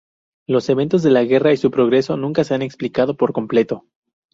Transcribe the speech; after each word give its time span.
Los 0.47 0.67
eventos 0.69 1.03
de 1.03 1.11
la 1.11 1.23
guerra 1.23 1.53
y 1.53 1.57
su 1.57 1.69
progreso 1.69 2.17
nunca 2.17 2.43
se 2.43 2.55
han 2.55 2.63
explicado 2.63 3.15
por 3.15 3.33
completo. 3.33 3.85